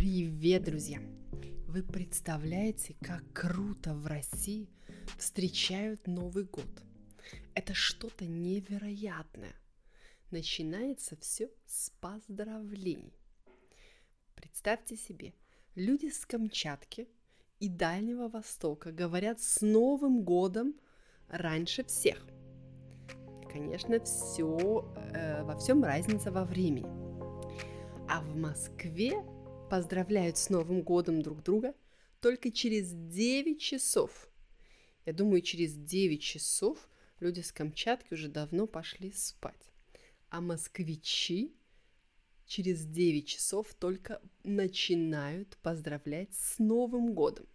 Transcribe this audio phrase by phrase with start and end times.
[0.00, 0.98] Привет, друзья!
[1.68, 4.70] Вы представляете, как круто в России
[5.18, 6.70] встречают Новый год?
[7.54, 9.52] Это что-то невероятное.
[10.30, 13.12] Начинается все с поздравлений.
[14.36, 15.34] Представьте себе,
[15.74, 17.06] люди с Камчатки
[17.58, 20.76] и Дальнего Востока говорят с Новым годом
[21.28, 22.26] раньше всех.
[23.52, 26.88] Конечно, все, э, во всем разница во времени.
[28.08, 29.12] А в Москве
[29.70, 31.74] поздравляют с Новым годом друг друга
[32.20, 34.28] только через 9 часов.
[35.06, 36.88] Я думаю, через 9 часов
[37.20, 39.70] люди с Камчатки уже давно пошли спать.
[40.28, 41.54] А москвичи
[42.46, 47.46] через 9 часов только начинают поздравлять с Новым годом.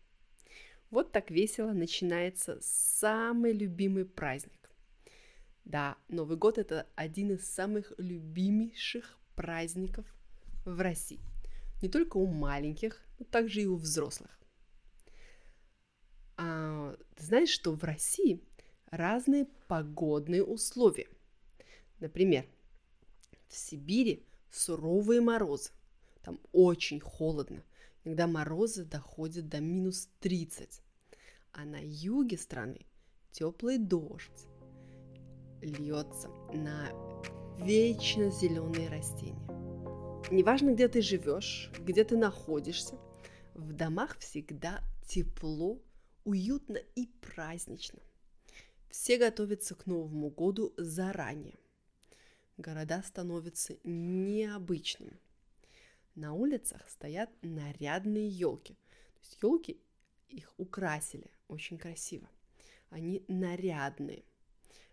[0.91, 4.71] Вот так весело начинается самый любимый праздник.
[5.65, 10.05] Да, Новый год это один из самых любимейших праздников
[10.65, 11.20] в России–
[11.85, 14.39] не только у маленьких, но также и у взрослых.
[16.35, 18.41] А, ты знаешь, что в России
[18.90, 21.07] разные погодные условия.
[21.99, 22.48] Например,
[23.48, 25.70] в Сибири суровые морозы.
[26.24, 27.63] Там очень холодно.
[28.04, 30.81] Иногда морозы доходят до минус 30.
[31.52, 32.87] А на юге страны
[33.31, 34.48] теплый дождь
[35.62, 36.90] льется на
[37.63, 39.54] вечно зеленые растения.
[40.31, 42.98] Неважно, где ты живешь, где ты находишься,
[43.54, 45.79] в домах всегда тепло,
[46.23, 47.99] уютно и празднично.
[48.90, 51.59] Все готовятся к Новому году заранее.
[52.57, 55.20] Города становятся необычными.
[56.15, 58.73] На улицах стоят нарядные елки.
[58.73, 59.79] То есть елки
[60.29, 62.27] их украсили очень красиво.
[62.90, 64.23] Они нарядные.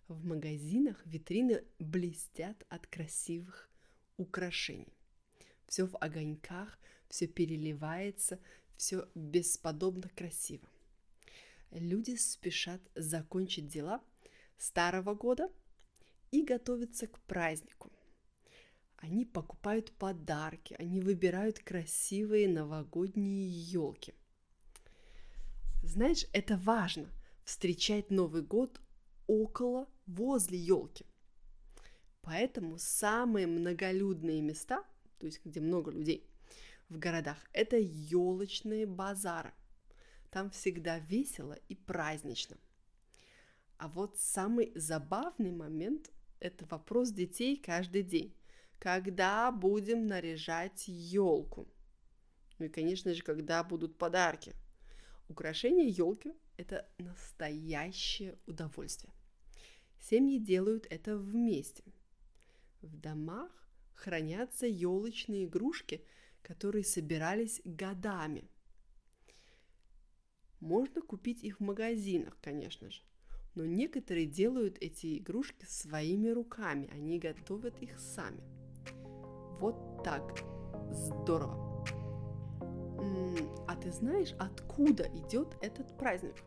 [0.08, 3.70] В магазинах витрины блестят от красивых
[4.18, 4.92] украшений
[5.66, 8.38] все в огоньках, все переливается,
[8.76, 10.68] все бесподобно красиво.
[11.70, 14.02] Люди спешат закончить дела
[14.58, 15.50] старого года
[16.30, 17.90] и готовятся к празднику.
[18.96, 24.14] Они покупают подарки, они выбирают красивые новогодние елки.
[25.82, 27.10] Знаешь, это важно
[27.44, 28.80] встречать Новый год
[29.26, 31.04] около, возле елки.
[32.20, 34.84] Поэтому самые многолюдные места
[35.22, 36.28] то есть где много людей
[36.88, 39.52] в городах, это елочные базары.
[40.30, 42.56] Там всегда весело и празднично.
[43.76, 48.34] А вот самый забавный момент– это вопрос детей каждый день.
[48.80, 51.68] Когда будем наряжать елку?
[52.58, 54.56] Ну и, конечно же, когда будут подарки.
[55.28, 59.12] Украшение елки– это настоящее удовольствие.
[60.00, 61.84] Семьи делают это вместе.
[62.80, 63.61] В домах
[64.02, 66.04] хранятся елочные игрушки,
[66.42, 68.48] которые собирались годами.
[70.58, 73.02] Можно купить их в магазинах, конечно же,
[73.54, 78.42] но некоторые делают эти игрушки своими руками, они готовят их сами.
[79.60, 80.40] Вот так.
[80.90, 81.84] Здорово.
[83.68, 86.42] А ты знаешь, откуда идет этот праздник?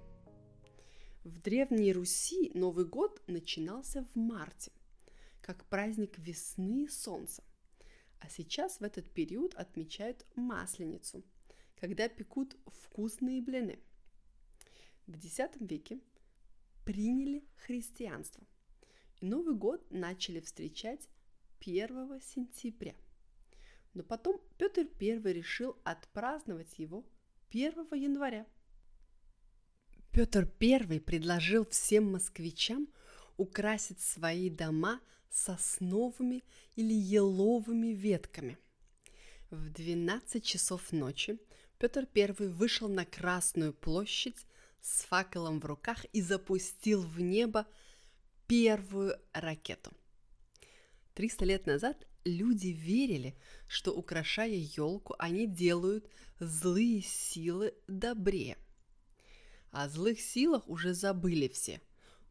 [1.23, 4.72] В Древней Руси Новый год начинался в марте–
[5.45, 7.44] как праздник весны и солнца.
[8.19, 11.23] А сейчас в этот период отмечают Масленицу,
[11.75, 13.78] когда пекут вкусные блины.
[15.05, 16.00] В X веке
[16.84, 18.44] приняли христианство.
[19.22, 21.07] И Новый год начали встречать
[21.59, 22.95] 1 сентября.
[23.94, 27.05] Но потом Петр I решил отпраздновать его
[27.51, 28.47] 1 января.
[30.11, 32.88] Петр I предложил всем москвичам
[33.38, 35.00] украсить свои дома–
[35.35, 36.44] сосновыми
[36.75, 38.57] или еловыми ветками.
[39.51, 41.38] В 12 часов ночи
[41.78, 44.46] Петр I вышел на Красную площадь
[44.81, 47.68] с факелом в руках и запустил в небо
[48.47, 49.91] первую ракету.
[51.16, 53.35] 300 лет назад люди верили,
[53.67, 56.09] что украшая елку, они делают
[56.40, 58.58] злые силы добрее.
[59.72, 61.82] О злых силах уже забыли все,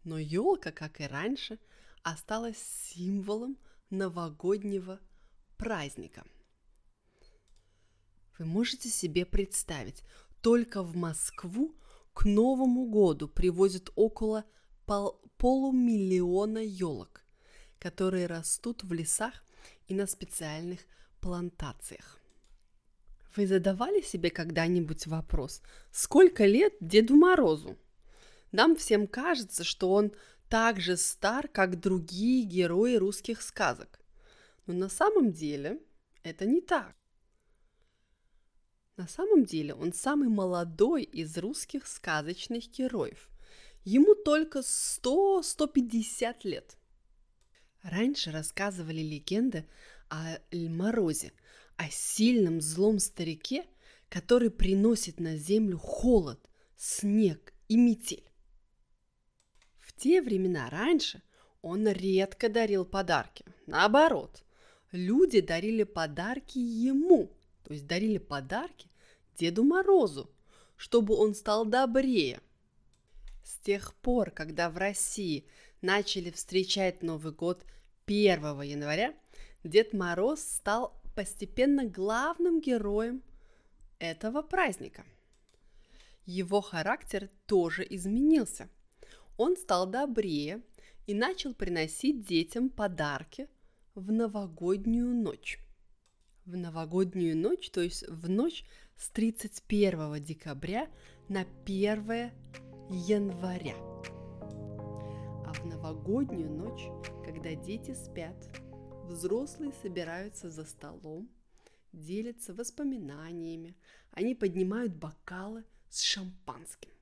[0.05, 1.59] но елка, как и раньше,
[2.03, 3.59] осталась символом
[3.91, 5.01] новогоднего
[5.57, 6.25] праздника.
[8.39, 10.03] Вы можете себе представить,
[10.41, 11.75] только в Москву
[12.13, 14.45] к Новому году привозят около
[14.87, 17.23] пол- полумиллиона елок,
[17.79, 19.45] которые растут в лесах
[19.87, 20.81] и на специальных
[21.21, 22.21] плантациях.
[23.37, 27.77] Вы задавали себе когда-нибудь вопрос, сколько лет Деду Морозу?
[28.55, 30.13] Нам всем кажется, что он
[30.49, 33.99] так же стар, как другие герои русских сказок.
[34.67, 35.81] Но на самом деле
[36.23, 36.95] это не так.
[38.97, 43.29] На самом деле он самый молодой из русских сказочных героев.
[43.83, 46.79] Ему только 100-150 лет.
[47.83, 49.69] Раньше рассказывали легенды
[50.09, 51.33] о Морозе,
[51.77, 53.67] о сильном злом старике,
[54.09, 56.39] который приносит на землю холод,
[56.77, 58.31] снег и метель.
[59.97, 61.23] Те времена раньше
[61.63, 63.45] он редко дарил подарки.
[63.67, 64.43] Наоборот,
[64.93, 67.31] люди дарили подарки ему,
[67.63, 68.89] то есть дарили подарки
[69.37, 70.31] Деду Морозу,
[70.77, 72.41] чтобы он стал добрее.
[73.43, 75.47] С тех пор, когда в России
[75.81, 77.65] начали встречать Новый год
[78.07, 79.15] 1 января,
[79.63, 83.23] Дед Мороз стал постепенно главным героем
[83.99, 85.05] этого праздника.
[86.27, 88.69] Его характер тоже изменился.
[89.37, 90.63] Он стал добрее
[91.07, 93.49] и начал приносить детям подарки
[93.95, 95.59] в новогоднюю ночь.
[96.45, 98.65] В новогоднюю ночь, то есть в ночь
[98.97, 100.89] с 31 декабря
[101.29, 102.31] на 1
[102.91, 103.77] января.
[105.47, 106.85] А в новогоднюю ночь,
[107.25, 108.37] когда дети спят,
[109.05, 111.29] взрослые собираются за столом,
[111.93, 113.77] делятся воспоминаниями,
[114.13, 116.94] они поднимают бокалы с шампанским.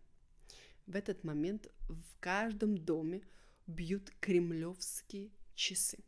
[0.87, 3.23] В этот момент в каждом доме
[3.67, 5.99] бьют кремлевские часы.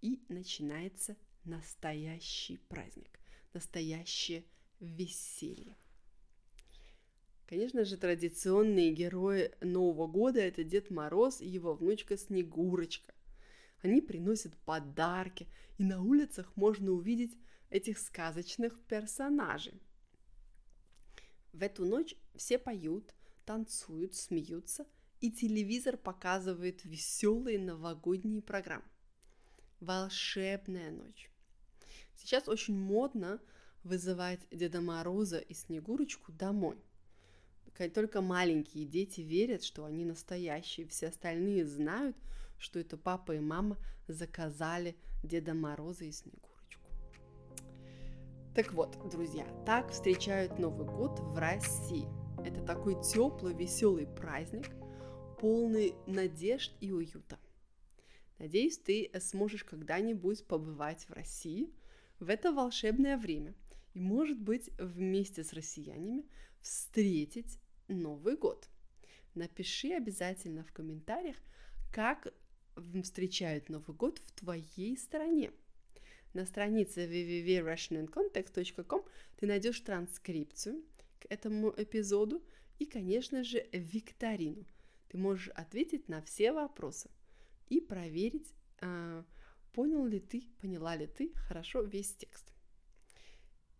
[0.00, 3.18] И начинается настоящий праздник,
[3.52, 4.44] настоящее
[4.80, 5.76] веселье.
[7.46, 13.12] Конечно же, традиционные герои Нового года– это Дед Мороз и его внучка Снегурочка.
[13.82, 15.46] Они приносят подарки,
[15.76, 17.36] и на улицах можно увидеть
[17.68, 19.82] этих сказочных персонажей.
[21.52, 23.12] В эту ночь все поют,
[23.52, 24.86] танцуют, смеются,
[25.20, 28.86] и телевизор показывает веселые новогодние программы.
[29.80, 31.30] Волшебная ночь.
[32.16, 33.40] Сейчас очень модно
[33.84, 36.78] вызывать Деда Мороза и Снегурочку домой.
[37.94, 40.86] Только маленькие дети верят, что они настоящие.
[40.86, 42.16] Все остальные знают,
[42.58, 43.76] что это папа и мама
[44.08, 46.88] заказали Деда Мороза и Снегурочку.
[48.54, 52.21] Так вот, друзья, так встречают Новый год в России.
[52.38, 54.70] Это такой теплый, веселый праздник,
[55.40, 57.38] полный надежд и уюта.
[58.38, 61.72] Надеюсь, ты сможешь когда-нибудь побывать в России
[62.18, 63.54] в это волшебное время
[63.94, 66.24] и, может быть, вместе с россиянами
[66.60, 67.58] встретить
[67.88, 68.68] Новый год.
[69.34, 71.36] Напиши обязательно в комментариях,
[71.92, 72.32] как
[73.02, 75.52] встречают Новый год в твоей стране.
[76.32, 79.04] На странице www.russianandcontext.com
[79.36, 80.82] ты найдешь транскрипцию
[81.22, 82.42] к этому эпизоду
[82.78, 84.66] и, конечно же, викторину.
[85.08, 87.10] Ты можешь ответить на все вопросы
[87.68, 89.24] и проверить, а,
[89.72, 92.52] понял ли ты, поняла ли ты хорошо весь текст.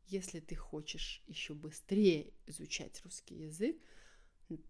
[0.06, 3.80] Если ты хочешь еще быстрее изучать русский язык,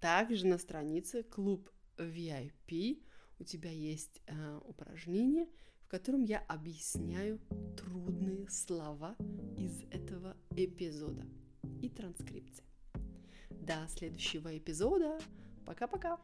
[0.00, 3.04] также на странице клуб VIP
[3.38, 5.48] у тебя есть э, упражнение,
[5.80, 7.40] в котором я объясняю
[7.76, 9.16] трудные слова
[9.56, 11.26] из этого эпизода
[11.80, 12.64] и транскрипции.
[13.50, 15.18] До следующего эпизода.
[15.64, 16.18] Пока-пока.